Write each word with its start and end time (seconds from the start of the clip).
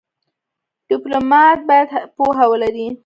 ډيپلومات 0.89 1.59
باید 1.69 1.89
پوهه 2.15 2.45
ولري. 2.51 2.87